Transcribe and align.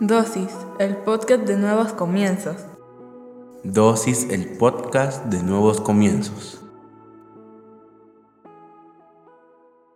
Dosis, 0.00 0.50
el 0.80 0.96
podcast 0.96 1.44
de 1.44 1.56
nuevos 1.56 1.92
comienzos. 1.92 2.56
Dosis, 3.62 4.26
el 4.28 4.58
podcast 4.58 5.26
de 5.26 5.40
nuevos 5.40 5.80
comienzos. 5.80 6.60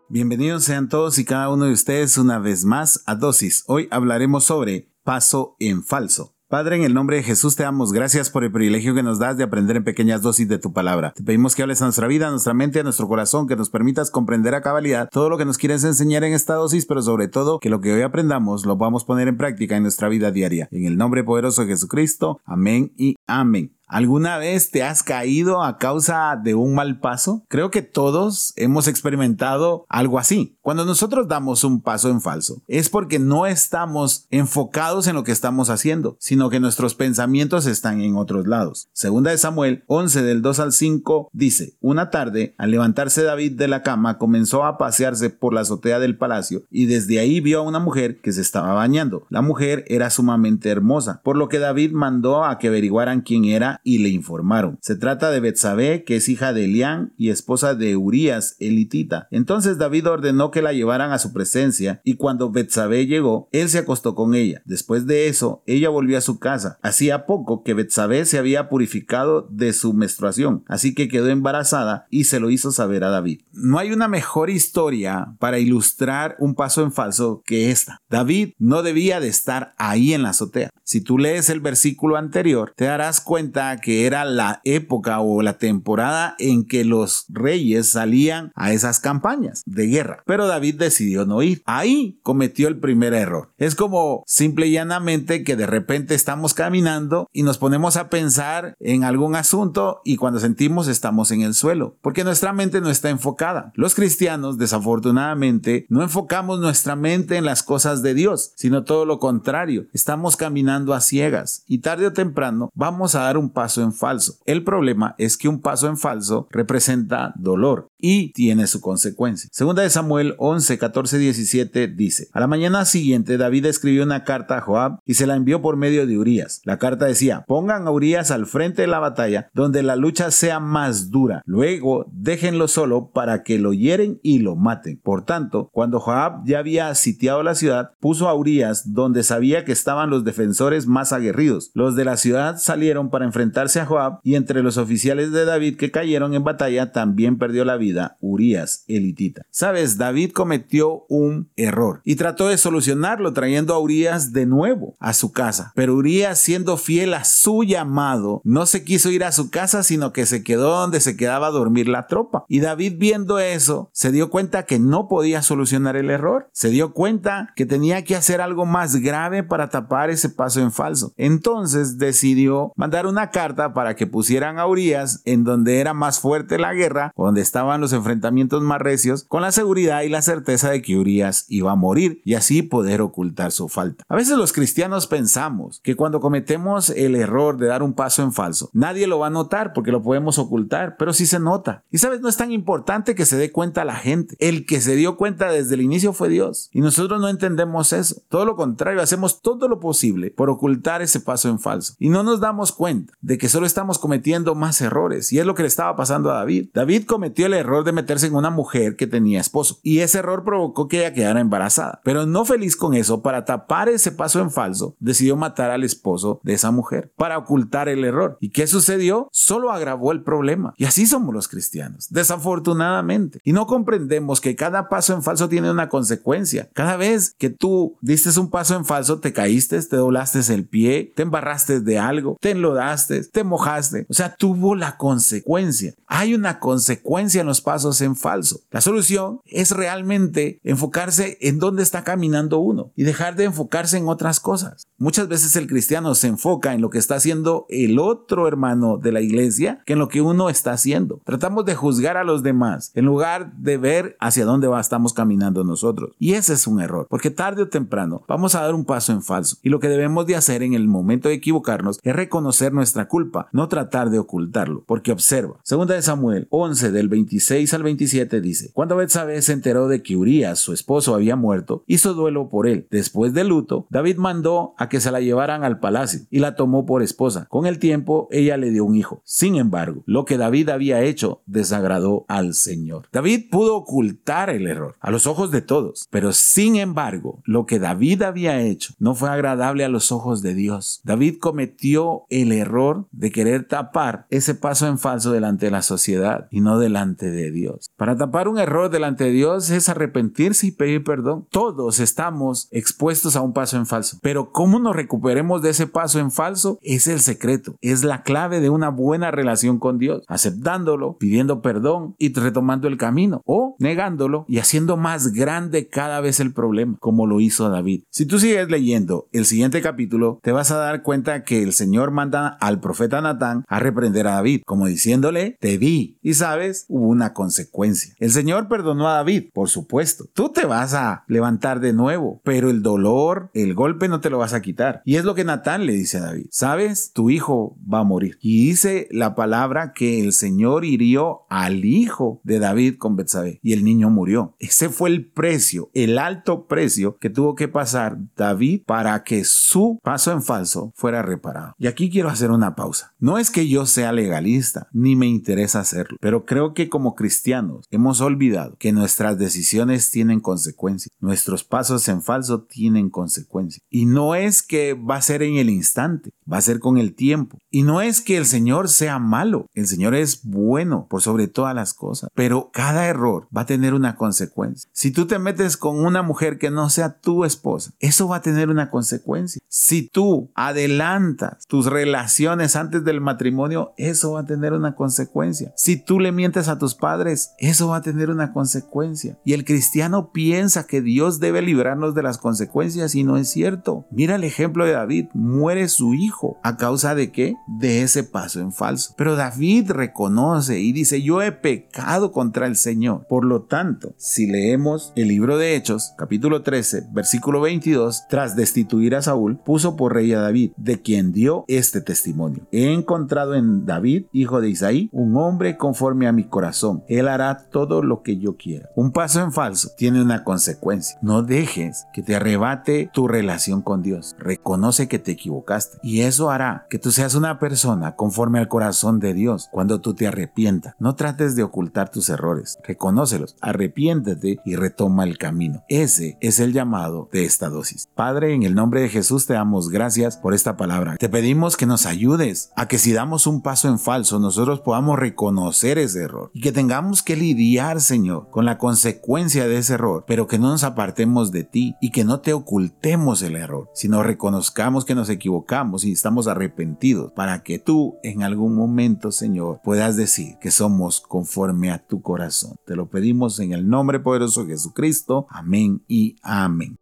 Bienvenidos 0.09 0.63
sean 0.63 0.89
todos 0.89 1.19
y 1.19 1.25
cada 1.25 1.53
uno 1.53 1.65
de 1.65 1.73
ustedes 1.73 2.17
una 2.17 2.39
vez 2.39 2.65
más 2.65 3.03
a 3.07 3.17
Dosis. 3.17 3.65
Hoy 3.67 3.89
hablaremos 3.91 4.45
sobre 4.45 4.89
paso 5.03 5.57
en 5.59 5.83
falso. 5.83 6.38
Padre, 6.49 6.77
en 6.77 6.83
el 6.83 6.95
nombre 6.95 7.19
de 7.19 7.23
Jesús 7.23 7.57
te 7.57 7.63
damos 7.63 7.93
gracias 7.93 8.31
por 8.31 8.43
el 8.43 8.51
privilegio 8.51 8.95
que 8.95 9.03
nos 9.03 9.19
das 9.19 9.37
de 9.37 9.45
aprender 9.45 9.77
en 9.77 9.85
pequeñas 9.85 10.23
dosis 10.23 10.49
de 10.49 10.57
tu 10.57 10.73
palabra. 10.73 11.13
Te 11.15 11.23
pedimos 11.23 11.55
que 11.55 11.61
hables 11.61 11.83
a 11.83 11.85
nuestra 11.85 12.07
vida, 12.07 12.29
a 12.29 12.31
nuestra 12.31 12.55
mente, 12.55 12.81
a 12.81 12.83
nuestro 12.85 13.07
corazón, 13.07 13.47
que 13.47 13.55
nos 13.55 13.69
permitas 13.69 14.11
comprender 14.11 14.55
a 14.55 14.63
cabalidad 14.63 15.11
todo 15.13 15.29
lo 15.29 15.37
que 15.37 15.45
nos 15.45 15.59
quieres 15.59 15.85
enseñar 15.85 16.25
en 16.25 16.33
esta 16.33 16.55
dosis, 16.55 16.87
pero 16.87 17.03
sobre 17.03 17.29
todo 17.29 17.59
que 17.59 17.69
lo 17.69 17.83
que 17.83 17.93
hoy 17.93 18.01
aprendamos 18.01 18.65
lo 18.65 18.83
a 18.83 19.05
poner 19.05 19.29
en 19.29 19.37
práctica 19.37 19.77
en 19.77 19.83
nuestra 19.83 20.09
vida 20.09 20.31
diaria. 20.31 20.71
En 20.71 20.87
el 20.87 20.97
nombre 20.97 21.23
poderoso 21.23 21.61
de 21.61 21.69
Jesucristo, 21.69 22.41
amén 22.47 22.95
y 22.97 23.17
amén. 23.27 23.78
¿Alguna 23.89 24.37
vez 24.37 24.71
te 24.71 24.83
has 24.83 25.03
caído 25.03 25.63
a 25.63 25.79
causa 25.79 26.39
de 26.43 26.55
un 26.55 26.75
mal 26.75 27.01
paso? 27.01 27.47
Creo 27.49 27.71
que 27.71 27.81
todos 27.81 28.53
hemos 28.57 28.87
experimentado 28.87 29.87
algo 29.89 30.19
así. 30.19 30.59
Cuando 30.61 30.85
nosotros 30.85 31.27
damos 31.27 31.65
un 31.65 31.81
paso 31.81 32.11
en 32.11 32.21
falso, 32.21 32.61
es 32.67 32.91
porque 32.91 33.19
no 33.19 33.47
estamos 33.47 34.27
enfocados 34.31 35.07
en 35.07 35.15
lo 35.15 35.25
que 35.25 35.33
estamos 35.33 35.71
haciendo, 35.71 36.19
sino 36.21 36.51
que 36.51 36.61
nuestros 36.61 36.95
pensamientos 36.95 37.65
están 37.65 38.03
en 38.03 38.17
otros 38.17 38.47
lados. 38.47 38.91
Segunda 38.93 39.31
de 39.31 39.39
Samuel 39.39 39.85
11 39.87 40.21
del 40.21 40.43
2 40.43 40.61
al 40.61 40.73
5 40.73 41.31
dice, 41.33 41.79
una 41.81 42.11
tarde, 42.11 42.55
al 42.59 42.71
levantarse 42.71 43.23
David 43.23 43.53
de 43.53 43.69
la 43.69 43.83
cama, 43.83 44.19
comenzó 44.19 44.65
a 44.65 44.77
pasearse 44.77 45.31
por 45.31 45.55
la 45.55 45.63
azotea 45.63 45.99
del 45.99 46.19
palacio 46.19 46.65
y 46.71 46.85
desde 46.85 47.21
ahí 47.21 47.41
vio 47.41 47.61
a 47.61 47.63
una 47.63 47.79
mujer 47.79 48.21
que 48.21 48.33
se 48.33 48.43
estaba 48.43 48.75
bañando. 48.75 49.27
La 49.31 49.41
mujer 49.41 49.87
era 49.89 50.11
sumamente 50.11 50.69
hermosa, 50.69 51.23
por 51.25 51.39
lo 51.39 51.49
que 51.49 51.59
David 51.59 51.93
mandó 51.93 52.45
a 52.45 52.59
que 52.59 52.69
averiguaran 52.69 53.23
quién 53.23 53.47
era 53.47 53.78
y 53.85 53.99
le 53.99 54.09
informaron. 54.09 54.79
Se 54.81 54.97
trata 54.97 55.31
de 55.31 55.41
Betsabé, 55.41 56.05
que 56.05 56.17
es 56.17 56.29
hija 56.29 56.53
de 56.53 56.65
Elián 56.65 57.13
y 57.17 57.31
esposa 57.31 57.75
de 57.75 57.97
Urías, 57.97 58.57
elitita. 58.59 59.29
Entonces 59.31 59.79
David 59.79 60.09
ordenó 60.09 60.51
que 60.51 60.63
la 60.63 60.73
llevaran 60.73 61.13
a 61.13 61.19
su 61.19 61.33
presencia 61.33 62.01
y 62.05 62.15
cuando 62.15 62.51
Betsabé 62.51 63.07
llegó, 63.07 63.49
él 63.53 63.69
se 63.69 63.79
acostó 63.79 64.15
con 64.15 64.35
ella. 64.35 64.63
Después 64.65 65.07
de 65.07 65.29
eso, 65.29 65.63
ella 65.67 65.89
volvió 65.89 66.19
a 66.19 66.23
su 66.23 66.39
casa. 66.39 66.79
Hacía 66.83 67.27
poco 67.27 67.63
que 67.63 67.75
Betsabé 67.75 68.25
se 68.25 68.39
había 68.39 68.69
purificado 68.69 69.49
de 69.51 69.73
su 69.73 69.93
menstruación, 69.93 70.65
así 70.69 70.95
que 70.95 71.09
quedó 71.09 71.29
embarazada 71.29 72.07
y 72.11 72.25
se 72.25 72.41
lo 72.41 72.51
hizo 72.51 72.73
saber 72.73 73.05
a 73.05 73.11
David. 73.11 73.43
No 73.53 73.79
hay 73.79 73.93
una 73.93 74.09
mejor 74.09 74.51
historia 74.51 75.37
para 75.39 75.59
ilustrar 75.59 76.37
un 76.39 76.55
paso 76.55 76.83
en 76.83 76.93
falso 76.93 77.43
que 77.45 77.71
esta. 77.71 77.99
David 78.09 78.53
no 78.59 78.83
debía 78.83 79.21
de 79.21 79.29
estar 79.29 79.75
ahí 79.79 80.15
en 80.15 80.23
la 80.23 80.31
azotea. 80.31 80.71
Si 80.89 81.03
tú 81.03 81.19
lees 81.19 81.51
el 81.51 81.61
versículo 81.61 82.17
anterior, 82.17 82.73
te 82.75 82.87
darás 82.87 83.21
cuenta 83.21 83.77
que 83.77 84.07
era 84.07 84.25
la 84.25 84.63
época 84.65 85.21
o 85.21 85.43
la 85.43 85.59
temporada 85.59 86.35
en 86.39 86.65
que 86.65 86.83
los 86.87 87.27
reyes 87.29 87.91
salían 87.91 88.53
a 88.55 88.73
esas 88.73 88.99
campañas 88.99 89.63
de 89.67 89.87
guerra. 89.87 90.23
Pero 90.25 90.47
David 90.47 90.77
decidió 90.77 91.27
no 91.27 91.43
ir. 91.43 91.61
Ahí 91.67 92.19
cometió 92.23 92.69
el 92.69 92.79
primer 92.79 93.13
error. 93.13 93.53
Es 93.59 93.75
como 93.75 94.23
simple 94.27 94.69
y 94.69 94.73
llanamente 94.73 95.45
que 95.45 95.57
de 95.57 95.67
repente 95.67 96.15
estamos 96.15 96.55
caminando 96.55 97.29
y 97.35 97.43
nos 97.43 97.59
ponemos 97.59 97.99
a 97.99 98.09
pensar 98.09 98.75
en 98.81 99.05
algún 99.05 99.37
asunto 99.37 100.01
y 100.07 100.17
cuando 100.17 100.41
sentimos 100.41 100.89
estamos 100.89 101.31
en 101.33 101.43
el 101.43 101.53
suelo, 101.53 101.99
porque 102.01 102.25
nuestra 102.25 102.55
mente 102.55 102.81
no 102.81 102.89
está 102.89 103.11
enfocada. 103.11 103.73
Los 103.75 103.95
cristianos, 103.95 104.57
desafortunadamente, 104.57 105.85
no 105.91 106.03
enfocamos 106.03 106.61
nuestra 106.61 106.97
mente 106.97 107.37
en 107.37 107.45
las 107.45 107.63
cosas 107.63 108.01
de 108.01 108.15
Dios, 108.15 108.53
sino 108.57 108.85
todo 108.85 109.05
lo 109.05 109.19
contrario. 109.19 109.85
Estamos 109.93 110.39
caminando 110.39 110.78
a 110.87 111.01
ciegas 111.01 111.65
y 111.67 111.79
tarde 111.79 112.07
o 112.07 112.13
temprano 112.13 112.71
vamos 112.75 113.15
a 113.15 113.23
dar 113.23 113.37
un 113.37 113.51
paso 113.51 113.83
en 113.83 113.93
falso. 113.93 114.37
El 114.47 114.65
problema 114.65 115.15
es 115.19 115.37
que 115.37 115.49
un 115.49 115.61
paso 115.61 115.89
en 115.89 115.97
falso 115.97 116.47
representa 116.51 117.33
dolor 117.37 117.89
y 117.99 118.33
tiene 118.33 118.67
su 118.67 118.81
consecuencia. 118.81 119.51
Segunda 119.53 119.83
de 119.83 119.91
Samuel 119.91 120.35
11, 120.39 120.79
14, 120.79 121.19
17 121.19 121.89
dice, 121.89 122.29
a 122.33 122.41
la 122.41 122.47
mañana 122.47 122.85
siguiente 122.85 123.37
David 123.37 123.67
escribió 123.67 124.05
una 124.05 124.25
carta 124.25 124.59
a 124.59 124.61
Joab 124.61 125.01
y 125.05 125.15
se 125.15 125.27
la 125.27 125.37
envió 125.37 125.61
por 125.61 125.77
medio 125.77 126.07
de 126.07 126.19
Urias. 126.19 126.61
La 126.65 126.79
carta 126.79 127.07
decía, 127.07 127.45
pongan 127.47 127.87
a 127.87 127.91
Urias 127.91 128.31
al 128.31 128.47
frente 128.47 128.83
de 128.83 128.89
la 128.89 128.99
batalla 128.99 129.51
donde 129.55 129.83
la 129.83 129.97
lucha 129.97 130.31
sea 130.31 130.61
más 130.61 131.11
dura. 131.11 131.43
Luego 131.45 132.07
déjenlo 132.13 132.69
solo 132.69 133.11
para 133.11 133.43
que 133.43 133.59
lo 133.59 133.73
hieren 133.73 134.21
y 134.23 134.39
lo 134.39 134.57
maten. 134.57 135.01
Por 135.03 135.25
tanto, 135.25 135.69
cuando 135.73 136.01
Joab 136.01 136.45
ya 136.47 136.59
había 136.59 136.95
sitiado 136.95 137.43
la 137.43 137.55
ciudad, 137.55 137.93
puso 138.01 138.29
a 138.29 138.35
Urias 138.35 138.93
donde 138.93 139.23
sabía 139.23 139.65
que 139.65 139.73
estaban 139.73 140.11
los 140.11 140.25
defensores 140.25 140.87
más 140.87 141.13
aguerridos. 141.13 141.71
Los 141.75 141.97
de 141.97 142.05
la 142.05 142.17
ciudad 142.17 142.59
salieron 142.59 143.11
para 143.11 143.25
enfrentar 143.25 143.67
a 143.77 143.87
Joab 143.87 144.21
y 144.23 144.37
entre 144.37 144.63
los 144.63 144.77
oficiales 144.77 145.33
de 145.33 145.45
David 145.45 145.77
que 145.77 145.91
cayeron 145.91 146.35
en 146.35 146.45
batalla 146.45 146.93
también 146.93 147.39
perdió 147.39 147.65
la 147.65 147.77
vida 147.77 147.88
Urias, 148.21 148.85
elitita. 148.89 149.43
Sabes, 149.51 149.99
David 149.99 150.33
cometió 150.33 151.05
un 151.09 151.51
error 151.57 152.01
y 152.05 152.17
trató 152.17 152.49
de 152.49 152.59
solucionarlo 152.59 153.33
trayendo 153.33 153.75
a 153.75 153.79
Urias 153.79 154.33
de 154.33 154.47
nuevo 154.47 154.97
a 154.99 155.13
su 155.13 155.33
casa. 155.33 155.73
Pero 155.75 155.95
Urias, 155.95 156.39
siendo 156.39 156.77
fiel 156.77 157.15
a 157.15 157.25
su 157.25 157.65
llamado, 157.65 158.41
no 158.45 158.67
se 158.67 158.85
quiso 158.85 159.11
ir 159.11 159.25
a 159.25 159.33
su 159.33 159.51
casa, 159.51 159.83
sino 159.83 160.13
que 160.13 160.27
se 160.27 160.43
quedó 160.43 160.81
donde 160.81 161.01
se 161.01 161.17
quedaba 161.17 161.49
a 161.49 161.53
dormir 161.53 161.89
la 161.89 162.07
tropa. 162.07 162.45
Y 162.49 162.61
David 162.61 162.95
viendo 162.99 163.39
eso, 163.39 163.91
se 163.93 164.13
dio 164.13 164.31
cuenta 164.31 164.65
que 164.65 164.79
no 164.79 165.09
podía 165.09 165.43
solucionar 165.43 165.97
el 165.97 166.11
error. 166.11 166.49
Se 166.53 166.71
dio 166.71 166.93
cuenta 166.93 167.53
que 167.57 167.67
tenía 167.67 168.05
que 168.05 168.17
hacer 168.17 168.41
algo 168.41 168.67
más 168.67 168.97
grave 168.97 169.43
para 169.43 169.69
tapar 169.69 170.11
ese 170.11 170.29
paso 170.29 170.61
en 170.61 170.73
falso. 170.73 171.13
Entonces 171.17 171.99
decidió 171.99 172.73
mandar 172.77 173.07
una 173.07 173.31
carta 173.31 173.73
para 173.73 173.97
que 173.97 174.07
pusieran 174.07 174.59
a 174.59 174.67
Urias 174.67 175.23
en 175.25 175.45
donde 175.45 175.81
era 175.81 175.95
más 175.95 176.21
fuerte 176.21 176.59
la 176.59 176.75
guerra, 176.75 177.13
donde 177.17 177.41
estaban 177.41 177.78
los 177.81 177.93
enfrentamientos 177.93 178.63
más 178.63 178.81
recios, 178.81 179.25
con 179.25 179.43
la 179.43 179.53
seguridad 179.53 180.03
y 180.03 180.09
la 180.09 180.23
certeza 180.23 180.71
de 180.71 180.83
que 180.83 180.97
Urias 180.97 181.47
iba 181.49 181.73
a 181.73 181.77
morir 181.77 182.23
y 182.25 182.35
así 182.35 182.63
poder 182.63 183.01
ocultar 183.01 183.53
su 183.53 183.69
falta. 183.69 184.05
A 184.09 184.17
veces 184.17 184.37
los 184.37 184.53
cristianos 184.53 185.07
pensamos 185.07 185.81
que 185.83 185.97
cuando 185.97 186.21
cometemos 186.21 186.91
el 186.91 187.15
error 187.15 187.57
de 187.57 187.67
dar 187.67 187.83
un 187.83 187.95
paso 187.95 188.23
en 188.23 188.33
falso, 188.33 188.71
nadie 188.73 189.07
lo 189.07 189.19
va 189.19 189.29
a 189.29 189.31
notar 189.31 189.73
porque 189.73 189.93
lo 189.93 190.03
podemos 190.03 190.39
ocultar, 190.39 190.97
pero 190.99 191.13
sí 191.13 191.27
se 191.27 191.39
nota. 191.39 191.85
Y 191.91 191.99
sabes, 191.99 192.21
no 192.21 192.29
es 192.29 192.37
tan 192.37 192.53
importante 192.53 193.15
que 193.15 193.27
se 193.27 193.37
dé 193.37 193.53
cuenta 193.53 193.85
la 193.85 193.97
gente. 193.97 194.37
El 194.39 194.67
que 194.67 194.81
se 194.81 194.97
dio 194.97 195.17
cuenta 195.17 195.51
desde 195.51 195.75
el 195.75 195.83
inicio 195.83 196.13
fue 196.13 196.29
Dios. 196.29 196.71
Y 196.73 196.81
nosotros 196.81 197.21
no 197.21 197.29
entendemos 197.29 197.93
eso. 197.93 198.23
Todo 198.29 198.45
lo 198.45 198.57
contrario, 198.57 199.03
hacemos 199.03 199.43
todo 199.43 199.69
lo 199.69 199.81
posible 199.81 200.31
por 200.31 200.51
ocultar 200.51 201.03
ese 201.03 201.21
paso 201.21 201.49
en 201.49 201.59
falso. 201.59 201.95
Y 201.99 202.09
no 202.09 202.23
nos 202.23 202.41
damos 202.41 202.73
cuenta 202.73 203.13
de 203.21 203.39
que 203.39 203.49
solo 203.49 203.67
estamos 203.67 203.99
cometiendo 203.99 204.55
más 204.55 204.81
errores. 204.81 205.33
Y 205.33 205.39
es 205.39 205.47
lo 205.47 205.55
que 205.55 205.63
le 205.63 205.69
estaba 205.69 205.97
pasando 205.97 206.31
a 206.31 206.37
David. 206.39 206.71
David 206.75 207.05
cometió 207.05 207.47
el 207.47 207.55
error 207.55 207.68
de 207.85 207.93
meterse 207.93 208.27
en 208.27 208.35
una 208.35 208.51
mujer 208.51 208.97
que 208.97 209.07
tenía 209.07 209.41
esposo. 209.41 209.79
Y 209.83 209.99
ese 210.01 210.19
error 210.19 210.45
provocó 210.45 210.89
que 210.89 211.01
ella 211.01 211.13
quedara 211.13 211.41
embarazada. 211.41 212.01
Pero 212.05 212.27
no 212.27 212.45
feliz 212.45 212.77
con 212.77 212.95
eso, 212.95 213.23
para 213.23 213.45
tapar 213.45 213.89
ese 213.89 214.13
paso 214.13 214.41
en 214.41 214.51
falso, 214.51 214.97
decidió 214.99 215.37
matar 215.37 215.71
al 215.71 215.85
esposo 215.85 216.41
de 216.43 216.55
esa 216.55 216.71
mujer 216.71 217.13
para 217.17 217.39
ocultar 217.39 217.89
el 217.89 218.05
error. 218.05 218.39
¿Y 218.41 218.51
qué 218.51 218.67
sucedió? 218.67 219.29
Solo 219.33 219.71
agravó 219.71 220.13
el 220.13 220.23
problema. 220.23 220.75
Y 220.77 220.87
así 220.87 221.07
somos 221.07 221.35
los 221.35 221.49
cristianos, 221.49 222.09
desafortunadamente. 222.11 223.41
Y 223.45 223.53
no 223.53 223.67
comprendemos 223.67 224.41
que 224.41 224.57
cada 224.57 224.89
paso 224.89 225.15
en 225.15 225.23
falso 225.23 225.49
tiene 225.49 225.71
una 225.71 225.89
consecuencia. 225.89 226.71
Cada 226.73 226.97
vez 226.97 227.35
que 227.39 227.51
tú 227.51 227.97
diste 228.01 228.29
un 228.39 228.51
paso 228.51 228.77
en 228.77 228.85
falso, 228.85 229.21
te 229.21 229.33
caíste, 229.33 229.81
te 229.83 229.97
doblaste 229.97 230.39
el 230.53 230.67
pie, 230.67 231.13
te 231.15 231.23
embarraste 231.23 231.81
de 231.81 231.99
algo, 231.99 232.37
te 232.41 232.51
enlodaste, 232.51 233.25
te 233.25 233.45
mojaste. 233.45 234.07
O 234.09 234.15
sea, 234.15 234.35
tuvo 234.37 234.75
la 234.75 234.97
consecuencia. 234.97 235.95
Hay 236.07 236.35
una 236.35 236.59
consecuencia 236.59 237.41
en 237.41 237.47
los 237.47 237.58
pasos 237.61 238.01
en 238.01 238.17
falso. 238.17 238.61
La 238.71 238.81
solución 238.81 239.41
es 239.45 239.71
realmente 239.71 240.61
enfocarse 240.65 241.39
en 241.41 241.59
dónde 241.59 241.83
está 241.83 242.05
caminando 242.05 242.59
uno 242.59 242.93
y 242.97 243.05
dejar 243.05 243.37
de 243.37 243.45
enfocarse 243.45 243.97
en 243.97 244.09
otras 244.09 244.41
cosas. 244.41 244.88
Muchas 244.99 245.29
veces 245.29 245.55
el 245.57 245.69
cristiano 245.69 246.15
se 246.15 246.27
enfoca 246.27 246.75
en 246.75 246.81
lo 246.81 246.91
que 246.91 246.99
está 246.99 247.15
haciendo 247.15 247.67
el 247.69 247.99
otro 247.99 248.49
hermano 248.49 248.99
de 248.99 249.13
la 249.13 249.21
iglesia 249.21 249.83
que 249.87 249.93
en 249.95 249.99
lo 249.99 250.09
que 250.09 250.21
uno 250.21 250.51
está 250.51 250.73
haciendo. 250.73 251.21
Tratamos 251.25 251.65
de 251.65 251.75
juzgar 251.75 252.17
a 252.17 252.25
los 252.25 252.43
demás 252.43 252.91
en 252.95 253.05
lugar 253.05 253.53
de 253.57 253.77
ver 253.77 254.17
hacia 254.21 254.45
dónde 254.45 254.67
va, 254.67 254.81
estamos 254.81 255.13
caminando 255.13 255.65
nosotros. 255.65 256.11
Y 256.19 256.35
ese 256.35 256.55
es 256.55 256.67
un 256.67 256.81
error, 256.81 257.07
porque 257.09 257.31
tarde 257.31 257.63
o 257.63 257.69
temprano 257.69 258.23
vamos 258.27 258.55
a 258.55 258.63
dar 258.63 258.75
un 258.75 258.85
paso 258.85 259.13
en 259.13 259.23
falso. 259.23 259.57
Y 259.63 259.69
lo 259.69 259.81
que 259.81 259.89
debemos 259.89 260.27
de 260.27 260.37
hacer 260.37 260.63
en 260.63 260.75
el 260.75 260.89
momento 260.89 261.29
de 261.29 261.37
equivocarnos 261.37 262.01
es 262.03 262.17
reconocer 262.17 262.73
nuestra 262.73 263.09
culpa, 263.09 263.49
no 263.53 263.69
tratar 263.69 264.11
de 264.11 264.19
ocultarlo, 264.19 264.83
porque 264.87 265.13
observa, 265.13 265.61
segunda 265.63 265.95
de 265.95 266.03
Samuel 266.03 266.47
11 266.51 266.91
del 266.91 267.09
26 267.09 267.39
26 267.39 267.75
al 267.75 267.83
27 267.83 268.41
dice, 268.41 268.71
cuando 268.73 268.97
Betsabé 268.97 269.43
se 269.43 269.53
enteró 269.53 269.87
de 269.87 270.03
que 270.03 270.17
Urias, 270.17 270.59
su 270.59 270.73
esposo, 270.73 271.15
había 271.15 271.37
muerto, 271.37 271.85
hizo 271.87 272.15
duelo 272.15 272.49
por 272.49 272.67
él. 272.67 272.87
Después 272.91 273.35
del 273.35 273.49
luto, 273.49 273.87
David 273.91 274.17
mandó 274.17 274.75
a 274.79 274.88
que 274.89 275.01
se 275.01 275.11
la 275.11 275.21
llevaran 275.21 275.65
al 275.65 275.79
palacio 275.79 276.21
y 276.31 276.39
la 276.39 276.55
tomó 276.55 276.87
por 276.87 277.03
esposa. 277.03 277.47
Con 277.49 277.67
el 277.67 277.79
tiempo, 277.79 278.29
ella 278.31 278.57
le 278.57 278.71
dio 278.71 278.85
un 278.85 278.97
hijo. 278.97 279.23
Sin 279.25 279.57
embargo, 279.57 280.03
lo 280.07 280.25
que 280.25 280.37
David 280.37 280.71
había 280.71 281.03
hecho 281.03 281.43
desagradó 281.47 282.25
al 282.29 282.55
Señor. 282.55 283.09
David 283.13 283.51
pudo 283.51 283.77
ocultar 283.77 284.51
el 284.51 284.67
error 284.67 284.97
a 285.01 285.11
los 285.11 285.27
ojos 285.27 285.51
de 285.51 285.63
todos, 285.63 286.09
pero 286.11 286.33
sin 286.33 286.77
embargo, 286.77 287.43
lo 287.45 287.67
que 287.67 287.79
David 287.79 288.23
había 288.23 288.61
hecho 288.61 288.95
no 288.99 289.15
fue 289.15 289.31
agradable 289.31 289.85
a 289.85 289.89
los 289.89 290.13
ojos 290.13 290.43
de 290.43 290.55
Dios. 290.55 291.01
David 291.05 291.39
cometió 291.39 292.25
el 292.29 292.53
error 292.53 293.07
de 293.13 293.31
querer 293.31 293.67
tapar 293.67 294.27
ese 294.31 294.55
paso 294.55 294.87
en 294.87 294.99
falso 294.99 295.33
delante 295.33 295.67
de 295.67 295.73
la 295.73 295.83
sociedad 295.83 296.49
y 296.51 296.61
no 296.61 296.79
delante 296.79 297.31
de 297.31 297.51
Dios. 297.51 297.91
Para 297.97 298.17
tapar 298.17 298.49
un 298.49 298.59
error 298.59 298.91
delante 298.91 299.25
de 299.25 299.31
Dios 299.31 299.71
es 299.71 299.89
arrepentirse 299.89 300.67
y 300.67 300.73
pedir 300.73 301.05
perdón. 301.05 301.47
Todos 301.51 302.01
estamos 302.01 302.69
expuestos 302.71 303.37
a 303.37 303.43
un 303.43 303.53
paso 303.53 303.77
en 303.77 303.87
falso, 303.87 304.19
pero 304.23 304.53
cómo 304.53 304.78
nos 304.81 304.97
recuperemos 304.97 305.63
de 305.63 305.71
ese 305.71 305.87
paso 305.87 306.19
en 306.19 306.31
falso 306.31 306.79
es 306.83 307.07
el 307.07 307.21
secreto, 307.21 307.77
es 307.81 308.05
la 308.05 308.23
clave 308.23 308.61
de 308.61 308.71
una 308.71 308.89
buena 308.89 309.31
relación 309.31 309.79
con 309.79 309.99
Dios, 309.99 310.25
aceptándolo, 310.29 311.17
pidiendo 311.19 311.63
perdón 311.63 312.15
y 312.19 312.33
retomando 312.33 312.89
el 312.89 312.97
camino 312.97 313.43
o 313.45 313.77
negándolo 313.79 314.45
y 314.49 314.59
haciendo 314.59 314.97
más 314.97 315.33
grande 315.33 315.89
cada 315.89 316.21
vez 316.21 316.41
el 316.41 316.53
problema, 316.53 316.97
como 317.01 317.27
lo 317.27 317.41
hizo 317.41 317.69
David. 317.69 318.03
Si 318.11 318.27
tú 318.27 318.39
sigues 318.39 318.69
leyendo 318.69 319.29
el 319.33 319.45
siguiente 319.45 319.81
capítulo, 319.83 320.41
te 320.43 320.53
vas 320.53 320.71
a 320.71 320.77
dar 320.79 321.03
cuenta 321.03 321.45
que 321.45 321.63
el 321.63 321.73
Señor 321.73 322.11
manda 322.11 322.49
al 322.61 322.81
profeta 322.81 323.21
Natán 323.21 323.65
a 323.69 323.79
reprender 323.81 324.27
a 324.27 324.35
David, 324.35 324.63
como 324.65 324.87
diciéndole, 324.87 325.57
te 325.61 325.79
vi. 325.79 326.19
Y 326.23 326.35
sabes, 326.35 326.87
hubo 326.89 327.09
una 327.09 327.33
consecuencia. 327.33 328.15
El 328.19 328.31
Señor 328.31 328.69
perdonó 328.69 329.09
a 329.09 329.15
David, 329.15 329.51
por 329.53 329.69
supuesto. 329.69 330.27
Tú 330.35 330.51
te 330.51 330.67
vas 330.67 330.95
a 330.95 331.25
levantar 331.27 331.81
de 331.81 331.93
nuevo, 331.93 332.41
pero 332.45 332.71
el 332.71 332.83
dolor, 332.83 333.51
el 333.55 333.75
golpe 333.75 334.09
no 334.09 334.21
te 334.21 334.31
lo 334.31 334.39
vas 334.39 334.55
a 334.55 334.63
quitar. 334.63 334.68
Y 335.05 335.17
es 335.17 335.25
lo 335.25 335.35
que 335.35 335.45
Natán 335.45 335.87
le 335.87 335.93
dice 335.93 336.19
a 336.19 336.23
David. 336.23 336.47
Sabes, 336.51 337.13
tu 337.13 337.31
hijo 337.31 337.77
va 337.93 338.01
a 338.01 338.05
morir. 338.05 338.39
Y 338.41 338.67
dice 338.67 339.09
la 339.11 339.35
palabra 339.35 339.93
que 339.93 340.21
el 340.21 340.33
Señor 340.33 340.85
hirió 340.85 341.43
al 341.49 341.85
hijo 341.85 342.41
de 342.45 342.59
David 342.59 342.97
con 342.99 343.17
Betsabé 343.17 343.61
y 343.63 343.73
el 343.73 343.85
niño 343.85 344.11
murió. 344.11 344.55
Ese 344.59 344.89
fue 344.89 345.11
el 345.11 345.27
precio, 345.27 345.91
el 345.95 346.19
alto 346.19 346.67
precio 346.67 347.19
que 347.19 347.31
tuvo 347.31 347.55
que 347.55 347.69
pasar 347.69 348.19
David 348.37 348.83
para 348.87 349.23
que 349.25 349.45
su 349.45 349.99
paso 350.03 350.33
en 350.33 350.43
falso 350.43 350.93
fuera 350.95 351.23
reparado. 351.23 351.75
Y 351.79 351.87
aquí 351.87 352.11
quiero 352.11 352.29
hacer 352.29 352.51
una 352.51 352.75
pausa. 352.75 353.15
No 353.19 353.39
es 353.39 353.51
que 353.51 353.69
yo 353.69 353.87
sea 353.87 354.13
legalista, 354.13 354.89
ni 354.93 355.17
me 355.17 355.27
interesa 355.27 355.81
hacerlo, 355.81 356.17
pero 356.21 356.45
creo 356.45 356.75
que 356.75 356.89
como 356.89 357.15
cristianos 357.15 357.87
hemos 357.91 358.21
olvidado 358.21 358.77
que 358.79 358.93
nuestras 358.93 359.39
decisiones 359.39 360.11
tienen 360.11 360.41
consecuencias, 360.41 361.13
nuestros 361.21 361.65
pasos 361.65 362.09
en 362.09 362.23
falso 362.23 362.63
tienen 362.63 363.11
consecuencias. 363.11 363.83
Y 363.91 364.07
no 364.07 364.35
es 364.35 364.58
que 364.63 364.95
va 364.95 365.17
a 365.17 365.23
ser 365.23 365.43
en 365.43 365.57
el 365.57 365.71
instante, 365.71 366.31
va 366.51 366.59
a 366.59 366.63
ser 366.63 366.81
con 366.81 366.99
el 366.99 367.15
tiempo. 367.15 367.59
Y 367.71 367.83
no 367.83 368.01
es 368.01 368.21
que 368.21 368.37
el 368.37 368.47
Señor 368.47 368.89
sea 368.89 369.19
malo, 369.19 369.67
el 369.75 369.87
Señor 369.87 370.15
es 370.15 370.43
bueno 370.45 371.07
por 371.09 371.23
sobre 371.23 371.49
todas 371.49 371.75
las 371.75 371.95
cosas, 371.95 372.31
pero 372.35 372.71
cada 372.73 373.07
error 373.07 373.49
va 373.55 373.63
a 373.63 373.67
tener 373.67 373.95
una 373.95 374.17
consecuencia. 374.17 374.89
Si 374.93 375.11
tú 375.11 375.27
te 375.27 375.39
metes 375.39 375.77
con 375.77 376.05
una 376.05 376.23
mujer 376.23 376.59
que 376.59 376.71
no 376.71 376.91
sea 376.91 377.19
tu 377.21 377.45
esposa, 377.45 377.93
eso 377.99 378.29
va 378.29 378.37
a 378.37 378.43
tener 378.43 378.71
una 378.71 378.91
consecuencia. 378.91 379.61
Si 379.69 380.09
tú 380.09 380.51
adelantas 380.55 381.67
tus 381.67 381.87
relaciones 381.87 382.77
antes 382.77 383.05
del 383.05 383.21
matrimonio, 383.21 383.93
eso 383.97 384.33
va 384.33 384.41
a 384.41 384.47
tener 384.47 384.73
una 384.73 384.95
consecuencia. 384.95 385.73
Si 385.77 385.97
tú 385.97 386.21
le 386.21 386.33
mientes 386.33 386.69
a 386.69 386.79
tus 386.79 386.95
padres, 386.95 387.53
eso 387.59 387.89
va 387.89 387.99
a 387.99 388.03
tener 388.03 388.31
una 388.31 388.53
consecuencia. 388.53 389.39
Y 389.45 389.53
el 389.53 389.65
cristiano 389.65 390.33
piensa 390.33 390.87
que 390.87 391.01
Dios 391.01 391.41
debe 391.41 391.63
librarnos 391.63 392.15
de 392.15 392.23
las 392.23 392.39
consecuencias 392.39 393.15
y 393.15 393.25
no 393.25 393.37
es 393.37 393.49
cierto. 393.49 394.07
Mira 394.11 394.37
el 394.37 394.45
ejemplo 394.49 394.85
de 394.85 394.93
David, 394.93 395.27
muere 395.35 395.89
su 395.89 396.15
hijo. 396.15 396.59
¿A 396.63 396.77
causa 396.77 397.15
de 397.15 397.31
qué? 397.31 397.55
De 397.67 398.03
ese 398.03 398.25
paso 398.25 398.61
en 398.61 398.73
falso. 398.73 399.15
Pero 399.17 399.37
David 399.37 399.91
reconoce 399.93 400.81
y 400.81 400.93
dice, 400.93 401.23
yo 401.23 401.43
he 401.43 401.53
pecado 401.53 402.33
contra 402.33 402.67
el 402.67 402.77
Señor. 402.77 403.27
Por 403.29 403.45
lo 403.45 403.63
tanto, 403.63 404.15
si 404.17 404.47
leemos 404.47 405.13
el 405.17 405.29
libro 405.29 405.59
de 405.59 405.77
Hechos, 405.77 406.13
capítulo 406.19 406.63
13, 406.63 407.09
versículo 407.13 407.61
22, 407.61 408.25
tras 408.29 408.57
destituir 408.57 409.15
a 409.15 409.23
Saúl, 409.23 409.59
puso 409.59 409.97
por 409.97 410.15
rey 410.15 410.33
a 410.33 410.41
David, 410.41 410.73
de 410.77 411.01
quien 411.01 411.33
dio 411.33 411.65
este 411.69 412.01
testimonio. 412.01 412.67
He 412.73 412.93
encontrado 412.93 413.55
en 413.55 413.87
David, 413.87 414.27
hijo 414.33 414.61
de 414.61 414.71
Isaí, 414.71 415.09
un 415.13 415.37
hombre 415.37 415.77
conforme 415.77 416.27
a 416.27 416.33
mi 416.33 416.45
corazón. 416.45 417.05
Él 417.09 417.29
hará 417.29 417.69
todo 417.71 418.03
lo 418.03 418.23
que 418.23 418.39
yo 418.39 418.57
quiera. 418.57 418.89
Un 418.97 419.13
paso 419.13 419.41
en 419.41 419.53
falso 419.53 419.91
tiene 419.97 420.23
una 420.23 420.45
consecuencia. 420.45 421.19
No 421.23 421.43
dejes 421.43 422.07
que 422.13 422.23
te 422.23 422.37
arrebate 422.37 423.11
tu 423.13 423.29
relación 423.29 423.83
con 423.83 424.03
Dios. 424.03 424.28
Reconoce 424.39 425.09
que 425.09 425.19
te 425.19 425.33
equivocaste 425.33 425.99
y 426.03 426.23
eso 426.23 426.51
hará 426.51 426.87
que 426.91 426.99
tú 426.99 427.11
seas 427.11 427.35
una 427.35 427.59
persona 427.59 428.17
conforme 428.17 428.59
al 428.59 428.69
corazón 428.69 429.21
de 429.21 429.35
Dios 429.35 429.69
cuando 429.71 430.01
tú 430.01 430.15
te 430.15 430.27
arrepientas. 430.27 430.95
No 430.99 431.15
trates 431.15 431.57
de 431.57 431.63
ocultar 431.63 432.11
tus 432.11 432.29
errores. 432.29 432.79
Reconócelos, 432.85 433.57
arrepiéntete 433.61 434.61
y 434.65 434.77
retoma 434.77 435.25
el 435.25 435.39
camino. 435.39 435.85
Ese 435.89 436.37
es 436.41 436.61
el 436.61 436.73
llamado 436.73 437.29
de 437.33 437.45
esta 437.45 437.69
dosis. 437.69 438.09
Padre, 438.15 438.55
en 438.55 438.63
el 438.63 438.75
nombre 438.75 439.01
de 439.01 439.09
Jesús 439.09 439.47
te 439.47 439.55
damos 439.55 439.89
gracias 439.89 440.37
por 440.37 440.55
esta 440.55 440.77
palabra. 440.77 441.17
Te 441.17 441.29
pedimos 441.29 441.77
que 441.77 441.87
nos 441.87 442.07
ayudes 442.07 442.73
a 442.77 442.89
que 442.89 442.99
si 442.99 443.13
damos 443.13 443.47
un 443.47 443.63
paso 443.63 443.89
en 443.89 443.99
falso, 443.99 444.39
nosotros 444.39 444.81
podamos 444.81 445.19
reconocer 445.19 445.99
ese 445.99 446.23
error 446.23 446.51
y 446.55 446.61
que 446.61 446.73
tengamos 446.73 447.23
que 447.23 447.37
lidiar, 447.37 448.01
Señor, 448.01 448.49
con 448.51 448.65
la 448.65 448.79
consecuencia 448.79 449.67
de 449.67 449.79
ese 449.79 449.95
error, 449.95 450.25
pero 450.27 450.47
que 450.47 450.59
no 450.59 450.69
nos 450.69 450.85
apartemos 450.85 451.53
de 451.53 451.65
ti 451.65 451.97
y 452.01 452.11
que 452.11 452.25
no 452.25 452.41
te 452.41 452.53
ocultemos 452.53 453.43
el 453.43 453.57
error, 453.57 453.91
sino 453.95 454.18
reconozcamos 454.23 455.05
que 455.05 455.15
nos 455.15 455.29
equivocamos 455.29 456.05
y 456.05 456.13
estamos 456.13 456.49
arrepentidos 456.49 457.33
para 457.33 457.63
que 457.63 457.79
tú 457.79 458.17
en 458.23 458.43
algún 458.43 458.75
momento, 458.75 459.33
Señor, 459.33 459.81
puedas 459.83 460.17
decir 460.17 460.57
que 460.61 460.71
somos 460.71 461.21
conforme 461.21 461.91
a 461.91 461.99
tu 461.99 462.21
corazón. 462.21 462.77
Te 462.87 462.97
lo 462.97 463.09
pedimos 463.09 463.61
en 463.61 463.73
el 463.73 463.89
nombre 463.89 464.21
poderoso 464.21 464.65
de 464.65 464.73
Jesucristo. 464.73 465.47
Amén 465.51 466.03
y 466.09 466.37
amén. 466.43 466.99